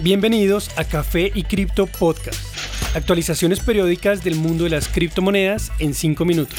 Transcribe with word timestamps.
Bienvenidos 0.00 0.70
a 0.78 0.84
Café 0.84 1.30
y 1.34 1.44
Cripto 1.44 1.86
Podcast. 1.86 2.40
Actualizaciones 2.96 3.60
periódicas 3.60 4.24
del 4.24 4.34
mundo 4.34 4.64
de 4.64 4.70
las 4.70 4.88
criptomonedas 4.88 5.70
en 5.78 5.94
5 5.94 6.24
minutos. 6.24 6.58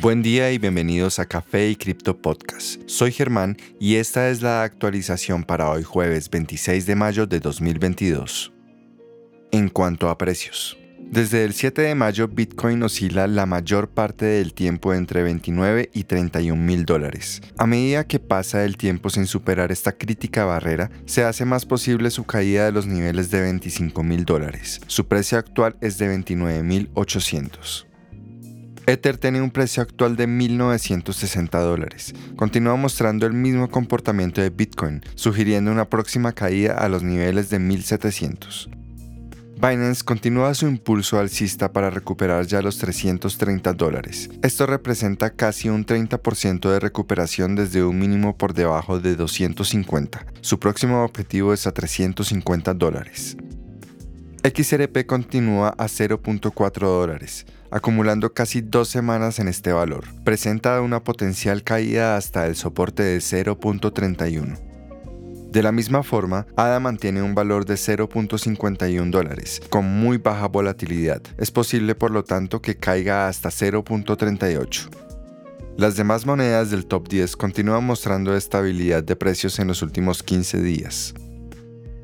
Buen 0.00 0.22
día 0.22 0.52
y 0.52 0.58
bienvenidos 0.58 1.18
a 1.18 1.26
Café 1.26 1.68
y 1.68 1.76
Cripto 1.76 2.16
Podcast. 2.16 2.80
Soy 2.86 3.12
Germán 3.12 3.56
y 3.80 3.96
esta 3.96 4.30
es 4.30 4.42
la 4.42 4.62
actualización 4.62 5.42
para 5.42 5.68
hoy 5.68 5.82
jueves 5.82 6.30
26 6.30 6.86
de 6.86 6.94
mayo 6.94 7.26
de 7.26 7.40
2022. 7.40 8.52
En 9.50 9.68
cuanto 9.68 10.08
a 10.08 10.16
precios. 10.16 10.78
Desde 11.10 11.44
el 11.44 11.54
7 11.54 11.82
de 11.82 11.94
mayo, 11.94 12.28
Bitcoin 12.28 12.82
oscila 12.82 13.26
la 13.26 13.46
mayor 13.46 13.88
parte 13.88 14.26
del 14.26 14.52
tiempo 14.52 14.92
entre 14.92 15.22
29 15.22 15.88
y 15.94 16.04
31 16.04 16.60
mil 16.60 16.84
dólares. 16.84 17.40
A 17.56 17.66
medida 17.66 18.04
que 18.04 18.18
pasa 18.18 18.64
el 18.64 18.76
tiempo 18.76 19.08
sin 19.08 19.26
superar 19.26 19.72
esta 19.72 19.92
crítica 19.92 20.44
barrera, 20.44 20.90
se 21.06 21.24
hace 21.24 21.44
más 21.44 21.64
posible 21.64 22.10
su 22.10 22.24
caída 22.24 22.66
de 22.66 22.72
los 22.72 22.86
niveles 22.86 23.30
de 23.30 23.40
25 23.40 24.02
mil 24.02 24.24
dólares. 24.24 24.80
Su 24.88 25.06
precio 25.06 25.38
actual 25.38 25.76
es 25.80 25.96
de 25.96 26.08
29 26.08 26.62
mil 26.64 26.90
800. 26.94 27.86
Ether 28.86 29.16
tiene 29.16 29.40
un 29.40 29.50
precio 29.50 29.82
actual 29.82 30.16
de 30.16 30.28
1.960 30.28 31.60
dólares. 31.60 32.14
Continúa 32.36 32.76
mostrando 32.76 33.26
el 33.26 33.32
mismo 33.32 33.68
comportamiento 33.68 34.40
de 34.40 34.50
Bitcoin, 34.50 35.02
sugiriendo 35.14 35.72
una 35.72 35.88
próxima 35.88 36.32
caída 36.32 36.74
a 36.74 36.88
los 36.88 37.02
niveles 37.02 37.50
de 37.50 37.58
1.700. 37.58 38.85
Binance 39.58 40.04
continúa 40.04 40.52
su 40.52 40.66
impulso 40.66 41.18
alcista 41.18 41.72
para 41.72 41.88
recuperar 41.88 42.46
ya 42.46 42.60
los 42.60 42.76
330 42.76 43.72
dólares. 43.72 44.28
Esto 44.42 44.66
representa 44.66 45.30
casi 45.30 45.70
un 45.70 45.86
30% 45.86 46.70
de 46.70 46.78
recuperación 46.78 47.54
desde 47.54 47.82
un 47.82 47.98
mínimo 47.98 48.36
por 48.36 48.52
debajo 48.52 49.00
de 49.00 49.16
250. 49.16 50.26
Su 50.42 50.58
próximo 50.58 51.02
objetivo 51.02 51.54
es 51.54 51.66
a 51.66 51.72
350 51.72 52.74
dólares. 52.74 53.38
XRP 54.44 55.06
continúa 55.06 55.70
a 55.70 55.86
0.4 55.86 56.78
dólares, 56.80 57.46
acumulando 57.70 58.34
casi 58.34 58.60
dos 58.60 58.88
semanas 58.88 59.38
en 59.38 59.48
este 59.48 59.72
valor. 59.72 60.04
Presenta 60.22 60.82
una 60.82 61.02
potencial 61.02 61.62
caída 61.62 62.18
hasta 62.18 62.46
el 62.46 62.56
soporte 62.56 63.02
de 63.02 63.18
0.31. 63.18 64.65
De 65.56 65.62
la 65.62 65.72
misma 65.72 66.02
forma, 66.02 66.46
ADA 66.54 66.80
mantiene 66.80 67.22
un 67.22 67.34
valor 67.34 67.64
de 67.64 67.76
0.51 67.76 69.10
dólares, 69.10 69.62
con 69.70 69.86
muy 69.86 70.18
baja 70.18 70.48
volatilidad. 70.48 71.22
Es 71.38 71.50
posible 71.50 71.94
por 71.94 72.10
lo 72.10 72.24
tanto 72.24 72.60
que 72.60 72.76
caiga 72.76 73.26
hasta 73.26 73.48
0.38. 73.48 74.90
Las 75.78 75.96
demás 75.96 76.26
monedas 76.26 76.70
del 76.70 76.84
top 76.84 77.08
10 77.08 77.36
continúan 77.36 77.84
mostrando 77.84 78.36
estabilidad 78.36 79.02
de 79.02 79.16
precios 79.16 79.58
en 79.58 79.68
los 79.68 79.80
últimos 79.80 80.22
15 80.22 80.60
días. 80.60 81.14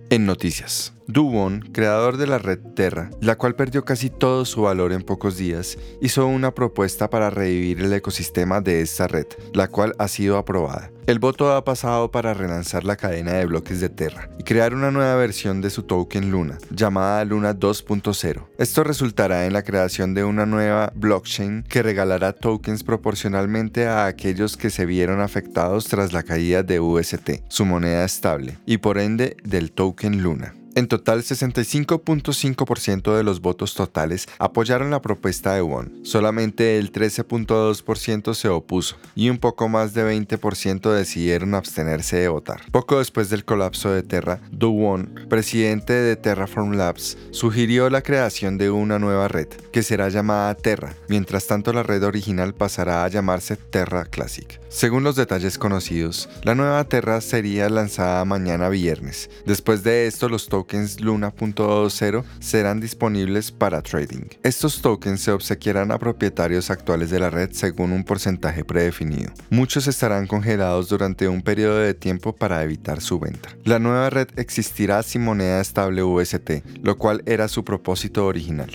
En 0.08 0.24
noticias. 0.24 0.94
Duwon, 1.12 1.60
creador 1.72 2.16
de 2.16 2.26
la 2.26 2.38
red 2.38 2.58
Terra, 2.74 3.10
la 3.20 3.36
cual 3.36 3.54
perdió 3.54 3.84
casi 3.84 4.08
todo 4.08 4.46
su 4.46 4.62
valor 4.62 4.92
en 4.92 5.02
pocos 5.02 5.36
días, 5.36 5.76
hizo 6.00 6.26
una 6.26 6.54
propuesta 6.54 7.10
para 7.10 7.28
revivir 7.28 7.80
el 7.80 7.92
ecosistema 7.92 8.62
de 8.62 8.80
esta 8.80 9.08
red, 9.08 9.26
la 9.52 9.68
cual 9.68 9.94
ha 9.98 10.08
sido 10.08 10.38
aprobada. 10.38 10.90
El 11.06 11.18
voto 11.18 11.52
ha 11.52 11.64
pasado 11.64 12.10
para 12.10 12.32
relanzar 12.32 12.84
la 12.84 12.96
cadena 12.96 13.32
de 13.32 13.44
bloques 13.44 13.80
de 13.80 13.90
Terra 13.90 14.30
y 14.38 14.44
crear 14.44 14.72
una 14.72 14.90
nueva 14.90 15.16
versión 15.16 15.60
de 15.60 15.68
su 15.68 15.82
token 15.82 16.30
Luna, 16.30 16.56
llamada 16.70 17.24
Luna 17.26 17.54
2.0. 17.54 18.46
Esto 18.56 18.82
resultará 18.82 19.44
en 19.44 19.52
la 19.52 19.64
creación 19.64 20.14
de 20.14 20.24
una 20.24 20.46
nueva 20.46 20.92
blockchain 20.94 21.64
que 21.64 21.82
regalará 21.82 22.32
tokens 22.32 22.84
proporcionalmente 22.84 23.86
a 23.86 24.06
aquellos 24.06 24.56
que 24.56 24.70
se 24.70 24.86
vieron 24.86 25.20
afectados 25.20 25.88
tras 25.88 26.14
la 26.14 26.22
caída 26.22 26.62
de 26.62 26.80
UST, 26.80 27.42
su 27.48 27.66
moneda 27.66 28.04
estable, 28.04 28.56
y 28.64 28.78
por 28.78 28.96
ende 28.96 29.36
del 29.44 29.72
token 29.72 30.22
Luna. 30.22 30.54
En 30.74 30.88
total, 30.88 31.22
65.5% 31.22 33.14
de 33.14 33.22
los 33.22 33.42
votos 33.42 33.74
totales 33.74 34.26
apoyaron 34.38 34.90
la 34.90 35.02
propuesta 35.02 35.54
de 35.54 35.60
Won. 35.60 36.00
Solamente 36.02 36.78
el 36.78 36.90
13.2% 36.92 38.32
se 38.32 38.48
opuso 38.48 38.96
y 39.14 39.28
un 39.28 39.36
poco 39.38 39.68
más 39.68 39.92
de 39.92 40.02
20% 40.02 40.90
decidieron 40.90 41.54
abstenerse 41.54 42.16
de 42.16 42.28
votar. 42.28 42.62
Poco 42.70 42.98
después 42.98 43.28
del 43.28 43.44
colapso 43.44 43.90
de 43.90 44.02
Terra, 44.02 44.40
Du 44.50 44.70
Won, 44.70 45.26
presidente 45.28 45.92
de 45.92 46.16
Terraform 46.16 46.72
Labs, 46.72 47.18
sugirió 47.32 47.90
la 47.90 48.02
creación 48.02 48.56
de 48.56 48.70
una 48.70 48.98
nueva 48.98 49.28
red, 49.28 49.48
que 49.72 49.82
será 49.82 50.08
llamada 50.08 50.54
Terra. 50.54 50.94
Mientras 51.08 51.46
tanto, 51.46 51.74
la 51.74 51.82
red 51.82 52.02
original 52.02 52.54
pasará 52.54 53.04
a 53.04 53.08
llamarse 53.08 53.56
Terra 53.56 54.06
Classic. 54.06 54.58
Según 54.70 55.04
los 55.04 55.16
detalles 55.16 55.58
conocidos, 55.58 56.30
la 56.44 56.54
nueva 56.54 56.82
Terra 56.84 57.20
sería 57.20 57.68
lanzada 57.68 58.24
mañana 58.24 58.70
viernes. 58.70 59.28
Después 59.44 59.82
de 59.82 60.06
esto, 60.06 60.30
los 60.30 60.48
tokens 60.62 61.00
Luna.20 61.00 62.22
serán 62.38 62.78
disponibles 62.78 63.50
para 63.50 63.82
trading. 63.82 64.28
Estos 64.44 64.80
tokens 64.80 65.20
se 65.20 65.32
obsequiarán 65.32 65.90
a 65.90 65.98
propietarios 65.98 66.70
actuales 66.70 67.10
de 67.10 67.18
la 67.18 67.30
red 67.30 67.50
según 67.50 67.90
un 67.90 68.04
porcentaje 68.04 68.64
predefinido. 68.64 69.32
Muchos 69.50 69.88
estarán 69.88 70.28
congelados 70.28 70.88
durante 70.88 71.26
un 71.26 71.42
periodo 71.42 71.78
de 71.78 71.94
tiempo 71.94 72.32
para 72.32 72.62
evitar 72.62 73.00
su 73.00 73.18
venta. 73.18 73.48
La 73.64 73.80
nueva 73.80 74.08
red 74.08 74.28
existirá 74.36 75.02
sin 75.02 75.24
moneda 75.24 75.60
estable 75.60 76.04
UST, 76.04 76.62
lo 76.80 76.96
cual 76.96 77.24
era 77.26 77.48
su 77.48 77.64
propósito 77.64 78.24
original. 78.26 78.70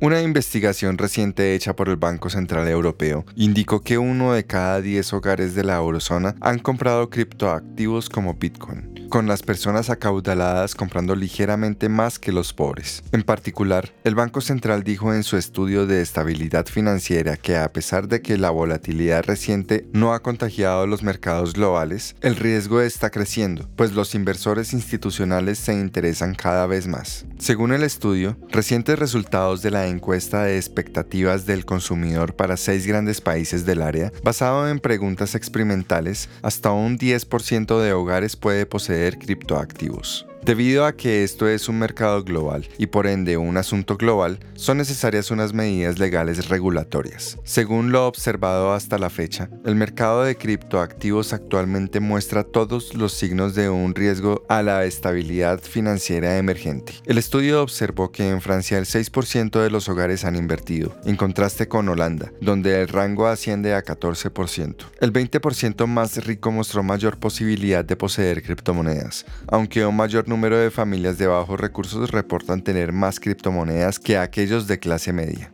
Una 0.00 0.22
investigación 0.22 0.96
reciente 0.96 1.54
hecha 1.54 1.76
por 1.76 1.90
el 1.90 1.96
Banco 1.96 2.30
Central 2.30 2.66
Europeo 2.66 3.26
indicó 3.36 3.82
que 3.82 3.98
uno 3.98 4.32
de 4.32 4.46
cada 4.46 4.80
10 4.80 5.12
hogares 5.12 5.54
de 5.54 5.64
la 5.64 5.76
eurozona 5.76 6.34
han 6.40 6.60
comprado 6.60 7.10
criptoactivos 7.10 8.08
como 8.08 8.34
Bitcoin 8.34 8.97
con 9.08 9.26
las 9.26 9.42
personas 9.42 9.90
acaudaladas 9.90 10.74
comprando 10.74 11.14
ligeramente 11.16 11.88
más 11.88 12.18
que 12.18 12.32
los 12.32 12.52
pobres. 12.52 13.02
En 13.12 13.22
particular, 13.22 13.92
el 14.04 14.14
Banco 14.14 14.40
Central 14.40 14.84
dijo 14.84 15.14
en 15.14 15.22
su 15.22 15.36
estudio 15.36 15.86
de 15.86 16.02
estabilidad 16.02 16.66
financiera 16.66 17.36
que 17.36 17.56
a 17.56 17.72
pesar 17.72 18.08
de 18.08 18.20
que 18.20 18.36
la 18.36 18.50
volatilidad 18.50 19.24
reciente 19.24 19.86
no 19.92 20.12
ha 20.12 20.20
contagiado 20.20 20.86
los 20.86 21.02
mercados 21.02 21.54
globales, 21.54 22.16
el 22.20 22.36
riesgo 22.36 22.80
está 22.80 23.10
creciendo, 23.10 23.68
pues 23.76 23.92
los 23.92 24.14
inversores 24.14 24.72
institucionales 24.72 25.58
se 25.58 25.72
interesan 25.72 26.34
cada 26.34 26.66
vez 26.66 26.86
más. 26.86 27.24
Según 27.38 27.72
el 27.72 27.82
estudio, 27.82 28.36
recientes 28.50 28.98
resultados 28.98 29.62
de 29.62 29.70
la 29.70 29.86
encuesta 29.86 30.42
de 30.42 30.56
expectativas 30.56 31.46
del 31.46 31.64
consumidor 31.64 32.34
para 32.34 32.56
seis 32.56 32.86
grandes 32.86 33.20
países 33.20 33.64
del 33.64 33.82
área, 33.82 34.12
basado 34.22 34.68
en 34.68 34.80
preguntas 34.80 35.34
experimentales, 35.34 36.28
hasta 36.42 36.72
un 36.72 36.98
10% 36.98 37.80
de 37.80 37.92
hogares 37.92 38.36
puede 38.36 38.66
poseer 38.66 38.97
criptoactivos. 39.18 40.27
Debido 40.48 40.86
a 40.86 40.96
que 40.96 41.24
esto 41.24 41.46
es 41.46 41.68
un 41.68 41.78
mercado 41.78 42.24
global 42.24 42.66
y 42.78 42.86
por 42.86 43.06
ende 43.06 43.36
un 43.36 43.58
asunto 43.58 43.98
global, 43.98 44.40
son 44.54 44.78
necesarias 44.78 45.30
unas 45.30 45.52
medidas 45.52 45.98
legales 45.98 46.48
regulatorias. 46.48 47.36
Según 47.44 47.92
lo 47.92 48.06
observado 48.06 48.72
hasta 48.72 48.96
la 48.96 49.10
fecha, 49.10 49.50
el 49.66 49.74
mercado 49.74 50.22
de 50.22 50.36
criptoactivos 50.36 51.34
actualmente 51.34 52.00
muestra 52.00 52.44
todos 52.44 52.94
los 52.94 53.12
signos 53.12 53.54
de 53.54 53.68
un 53.68 53.94
riesgo 53.94 54.46
a 54.48 54.62
la 54.62 54.86
estabilidad 54.86 55.60
financiera 55.60 56.38
emergente. 56.38 56.94
El 57.04 57.18
estudio 57.18 57.62
observó 57.62 58.10
que 58.10 58.30
en 58.30 58.40
Francia 58.40 58.78
el 58.78 58.86
6% 58.86 59.62
de 59.62 59.68
los 59.68 59.90
hogares 59.90 60.24
han 60.24 60.34
invertido, 60.34 60.96
en 61.04 61.16
contraste 61.16 61.68
con 61.68 61.90
Holanda, 61.90 62.32
donde 62.40 62.80
el 62.80 62.88
rango 62.88 63.26
asciende 63.26 63.74
a 63.74 63.84
14%. 63.84 64.76
El 64.98 65.12
20% 65.12 65.86
más 65.86 66.24
rico 66.24 66.50
mostró 66.50 66.82
mayor 66.82 67.18
posibilidad 67.18 67.84
de 67.84 67.96
poseer 67.96 68.42
criptomonedas, 68.42 69.26
aunque 69.46 69.84
un 69.84 69.94
mayor 69.94 70.26
número 70.38 70.56
de 70.56 70.70
familias 70.70 71.18
de 71.18 71.26
bajos 71.26 71.58
recursos 71.58 72.12
reportan 72.12 72.62
tener 72.62 72.92
más 72.92 73.18
criptomonedas 73.18 73.98
que 73.98 74.16
aquellos 74.16 74.68
de 74.68 74.78
clase 74.78 75.12
media. 75.12 75.52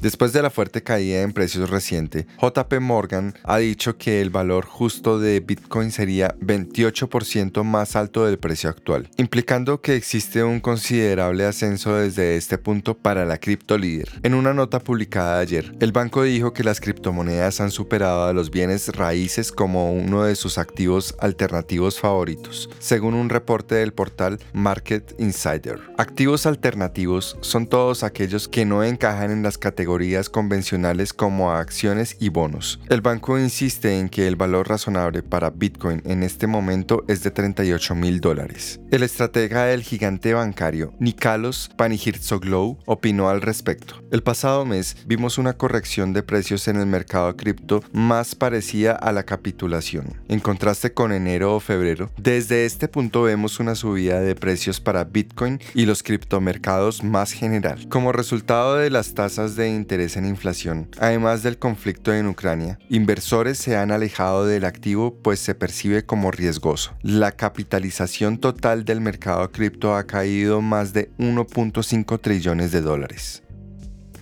Después 0.00 0.32
de 0.32 0.40
la 0.40 0.48
fuerte 0.48 0.82
caída 0.82 1.20
en 1.20 1.34
precios 1.34 1.68
reciente, 1.68 2.26
JP 2.40 2.80
Morgan 2.80 3.34
ha 3.44 3.58
dicho 3.58 3.98
que 3.98 4.22
el 4.22 4.30
valor 4.30 4.64
justo 4.64 5.18
de 5.18 5.40
Bitcoin 5.40 5.90
sería 5.90 6.34
28% 6.40 7.64
más 7.64 7.96
alto 7.96 8.24
del 8.24 8.38
precio 8.38 8.70
actual, 8.70 9.10
implicando 9.18 9.82
que 9.82 9.96
existe 9.96 10.42
un 10.42 10.60
considerable 10.60 11.44
ascenso 11.44 11.96
desde 11.96 12.36
este 12.36 12.56
punto 12.56 12.96
para 12.96 13.26
la 13.26 13.36
cripto 13.36 13.76
líder. 13.76 14.08
En 14.22 14.32
una 14.32 14.54
nota 14.54 14.78
publicada 14.80 15.38
ayer, 15.38 15.74
el 15.80 15.92
banco 15.92 16.22
dijo 16.22 16.54
que 16.54 16.64
las 16.64 16.80
criptomonedas 16.80 17.60
han 17.60 17.70
superado 17.70 18.24
a 18.24 18.32
los 18.32 18.50
bienes 18.50 18.88
raíces 18.96 19.52
como 19.52 19.92
uno 19.92 20.24
de 20.24 20.34
sus 20.34 20.56
activos 20.56 21.14
alternativos 21.18 22.00
favoritos, 22.00 22.70
según 22.78 23.12
un 23.12 23.28
reporte 23.28 23.74
del 23.74 23.92
portal 23.92 24.38
Market 24.54 25.14
Insider. 25.18 25.78
Activos 25.98 26.46
alternativos 26.46 27.36
son 27.42 27.66
todos 27.66 28.02
aquellos 28.02 28.48
que 28.48 28.64
no 28.64 28.82
encajan 28.82 29.30
en 29.30 29.42
las 29.42 29.58
categorías 29.58 29.89
categorías 29.90 30.30
convencionales 30.30 31.12
como 31.12 31.50
acciones 31.50 32.16
y 32.20 32.28
bonos. 32.28 32.78
El 32.88 33.00
banco 33.00 33.36
insiste 33.40 33.98
en 33.98 34.08
que 34.08 34.28
el 34.28 34.36
valor 34.36 34.68
razonable 34.68 35.24
para 35.24 35.50
Bitcoin 35.50 36.00
en 36.04 36.22
este 36.22 36.46
momento 36.46 37.02
es 37.08 37.24
de 37.24 37.32
38 37.32 37.96
mil 37.96 38.20
dólares. 38.20 38.78
El 38.92 39.02
estratega 39.02 39.64
del 39.64 39.82
gigante 39.82 40.32
bancario, 40.32 40.94
Nikalos 41.00 41.70
Panigirtsoglou, 41.76 42.78
opinó 42.86 43.30
al 43.30 43.42
respecto. 43.42 44.00
El 44.12 44.22
pasado 44.22 44.64
mes 44.64 44.96
vimos 45.06 45.38
una 45.38 45.54
corrección 45.54 46.12
de 46.12 46.22
precios 46.22 46.68
en 46.68 46.76
el 46.76 46.86
mercado 46.86 47.36
cripto 47.36 47.82
más 47.92 48.36
parecida 48.36 48.92
a 48.92 49.10
la 49.10 49.24
capitulación. 49.24 50.20
En 50.28 50.38
contraste 50.38 50.92
con 50.92 51.10
enero 51.10 51.56
o 51.56 51.60
febrero, 51.60 52.10
desde 52.16 52.64
este 52.64 52.86
punto 52.86 53.22
vemos 53.22 53.58
una 53.58 53.74
subida 53.74 54.20
de 54.20 54.36
precios 54.36 54.78
para 54.80 55.02
Bitcoin 55.02 55.60
y 55.74 55.86
los 55.86 56.04
criptomercados 56.04 57.02
más 57.02 57.32
general. 57.32 57.88
Como 57.88 58.12
resultado 58.12 58.76
de 58.76 58.90
las 58.90 59.14
tasas 59.14 59.56
de 59.56 59.79
interés 59.80 60.16
en 60.16 60.26
inflación, 60.26 60.88
además 60.98 61.42
del 61.42 61.58
conflicto 61.58 62.14
en 62.14 62.28
Ucrania, 62.28 62.78
inversores 62.88 63.58
se 63.58 63.76
han 63.76 63.90
alejado 63.90 64.46
del 64.46 64.64
activo 64.64 65.14
pues 65.22 65.40
se 65.40 65.54
percibe 65.54 66.04
como 66.04 66.30
riesgoso. 66.30 66.94
La 67.02 67.32
capitalización 67.32 68.38
total 68.38 68.84
del 68.84 69.00
mercado 69.00 69.50
cripto 69.50 69.96
ha 69.96 70.06
caído 70.06 70.60
más 70.60 70.92
de 70.92 71.10
1.5 71.18 72.20
trillones 72.20 72.70
de 72.72 72.80
dólares. 72.80 73.42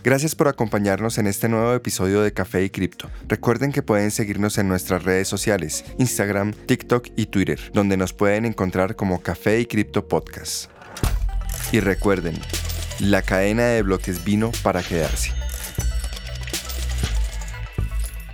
Gracias 0.05 0.35
por 0.35 0.49
acompañarnos 0.49 1.19
en 1.19 1.27
este 1.27 1.49
nuevo 1.49 1.75
episodio 1.75 2.23
de 2.23 2.33
Café 2.33 2.65
y 2.65 2.71
Cripto. 2.71 3.11
Recuerden 3.27 3.73
que 3.73 3.83
pueden 3.83 4.11
seguirnos 4.11 4.57
en 4.57 4.69
nuestras 4.69 5.03
redes 5.03 5.29
sociales, 5.29 5.85
Instagram, 5.99 6.53
TikTok 6.53 7.09
y 7.17 7.27
Twitter, 7.27 7.59
donde 7.75 7.97
nos 7.97 8.13
pueden 8.13 8.47
encontrar 8.47 8.97
como 8.97 9.21
Café 9.21 9.61
y 9.61 9.67
Cripto 9.67 10.07
Podcast. 10.07 10.71
Y 11.73 11.81
recuerden, 11.81 12.39
la 13.01 13.23
cadena 13.23 13.65
de 13.65 13.83
bloques 13.83 14.25
vino 14.25 14.53
para 14.63 14.83
quedarse. 14.83 15.33